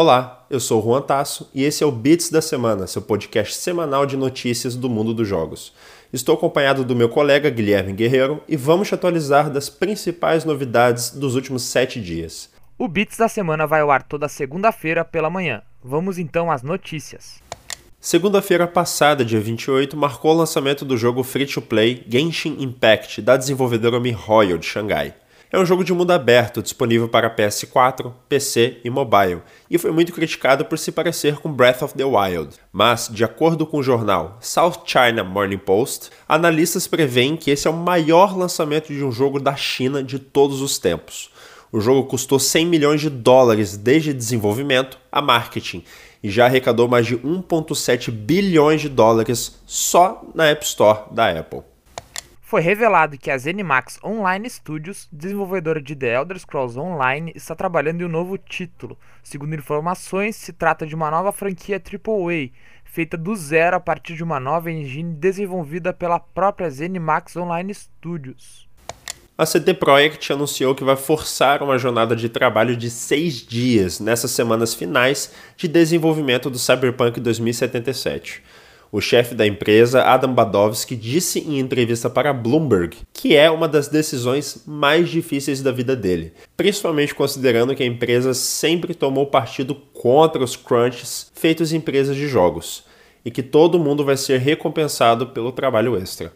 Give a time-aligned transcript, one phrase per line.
[0.00, 3.56] Olá, eu sou o Juan Tasso e esse é o Bits da Semana, seu podcast
[3.56, 5.74] semanal de notícias do mundo dos jogos.
[6.12, 11.34] Estou acompanhado do meu colega Guilherme Guerreiro e vamos te atualizar das principais novidades dos
[11.34, 12.48] últimos sete dias.
[12.78, 15.62] O Bits da Semana vai ao ar toda segunda-feira pela manhã.
[15.82, 17.42] Vamos então às notícias.
[17.98, 24.60] Segunda-feira passada, dia 28, marcou o lançamento do jogo free-to-play Genshin Impact da desenvolvedora MiHoYo
[24.60, 25.12] de Xangai.
[25.50, 29.40] É um jogo de mundo aberto, disponível para PS4, PC e mobile,
[29.70, 32.56] e foi muito criticado por se parecer com Breath of the Wild.
[32.70, 37.70] Mas, de acordo com o jornal South China Morning Post, analistas preveem que esse é
[37.70, 41.30] o maior lançamento de um jogo da China de todos os tempos.
[41.72, 45.82] O jogo custou 100 milhões de dólares desde desenvolvimento a marketing
[46.22, 51.62] e já arrecadou mais de 1,7 bilhões de dólares só na App Store da Apple
[52.48, 58.00] foi revelado que a ZeniMax Online Studios, desenvolvedora de The Elder Scrolls Online, está trabalhando
[58.00, 58.96] em um novo título.
[59.22, 62.48] Segundo informações, se trata de uma nova franquia AAA,
[62.86, 68.66] feita do zero a partir de uma nova engine desenvolvida pela própria ZeniMax Online Studios.
[69.36, 74.30] A CD Projekt anunciou que vai forçar uma jornada de trabalho de seis dias nessas
[74.30, 78.42] semanas finais de desenvolvimento do Cyberpunk 2077.
[78.90, 83.88] O chefe da empresa, Adam Badowski, disse em entrevista para Bloomberg que é uma das
[83.88, 90.42] decisões mais difíceis da vida dele, principalmente considerando que a empresa sempre tomou partido contra
[90.42, 92.84] os crunches feitos em empresas de jogos
[93.24, 96.32] e que todo mundo vai ser recompensado pelo trabalho extra.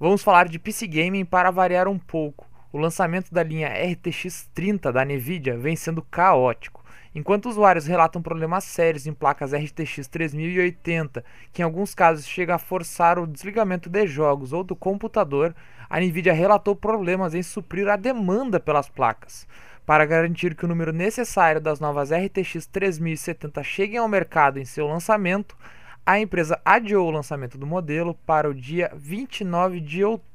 [0.00, 2.47] Vamos falar de PC Gaming para variar um pouco.
[2.70, 6.84] O lançamento da linha RTX 30 da Nvidia vem sendo caótico.
[7.14, 12.58] Enquanto usuários relatam problemas sérios em placas RTX 3080, que em alguns casos chega a
[12.58, 15.56] forçar o desligamento de jogos ou do computador,
[15.88, 19.48] a Nvidia relatou problemas em suprir a demanda pelas placas.
[19.86, 24.86] Para garantir que o número necessário das novas RTX 3070 cheguem ao mercado em seu
[24.86, 25.56] lançamento,
[26.04, 30.27] a empresa adiou o lançamento do modelo para o dia 29 de outubro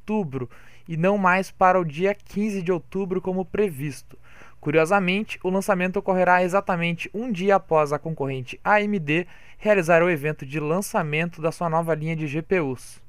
[0.88, 4.18] e não mais para o dia 15 de outubro como previsto.
[4.60, 10.60] Curiosamente, o lançamento ocorrerá exatamente um dia após a concorrente AMD realizar o evento de
[10.60, 13.02] lançamento da sua nova linha de GPUs.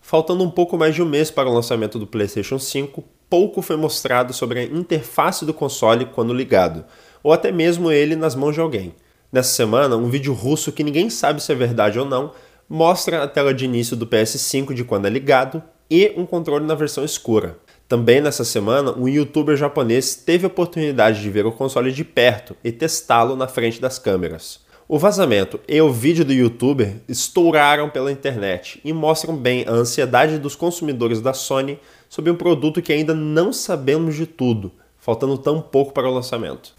[0.00, 3.76] Faltando um pouco mais de um mês para o lançamento do PlayStation 5, pouco foi
[3.76, 6.84] mostrado sobre a interface do console quando ligado,
[7.22, 8.94] ou até mesmo ele nas mãos de alguém.
[9.32, 12.32] Nessa semana, um vídeo russo que ninguém sabe se é verdade ou não
[12.68, 16.74] mostra a tela de início do PS5 de quando é ligado e um controle na
[16.74, 17.58] versão escura.
[17.88, 22.56] Também nessa semana, um youtuber japonês teve a oportunidade de ver o console de perto
[22.64, 24.64] e testá-lo na frente das câmeras.
[24.88, 30.38] O vazamento e o vídeo do youtuber estouraram pela internet e mostram bem a ansiedade
[30.38, 35.60] dos consumidores da Sony sobre um produto que ainda não sabemos de tudo, faltando tão
[35.60, 36.74] pouco para o lançamento.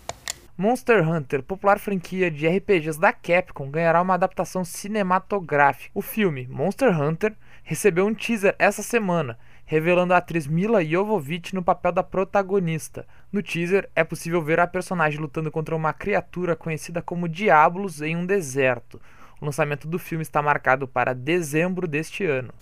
[0.58, 5.92] Monster Hunter, popular franquia de RPGs da Capcom, ganhará uma adaptação cinematográfica.
[5.94, 7.34] O filme Monster Hunter
[7.68, 13.06] recebeu um teaser essa semana revelando a atriz Mila Jovovich no papel da protagonista.
[13.30, 18.16] No teaser, é possível ver a personagem lutando contra uma criatura conhecida como Diablos em
[18.16, 19.02] um deserto.
[19.42, 22.54] O lançamento do filme está marcado para dezembro deste ano.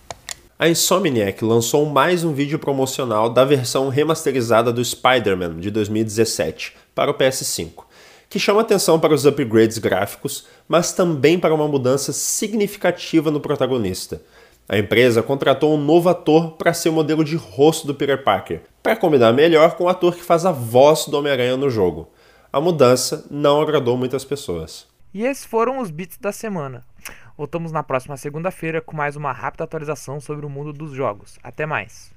[0.58, 7.12] A Insomniac lançou mais um vídeo promocional da versão remasterizada do Spider-Man de 2017 para
[7.12, 7.84] o PS5,
[8.28, 14.20] que chama atenção para os upgrades gráficos, mas também para uma mudança significativa no protagonista.
[14.68, 18.62] A empresa contratou um novo ator para ser o modelo de rosto do Peter Parker,
[18.82, 22.08] para combinar melhor com o ator que faz a voz do Homem-Aranha no jogo.
[22.52, 24.88] A mudança não agradou muitas pessoas.
[25.14, 26.84] E esses foram os bits da semana.
[27.38, 31.38] Voltamos na próxima segunda-feira com mais uma rápida atualização sobre o mundo dos jogos.
[31.44, 32.12] Até mais!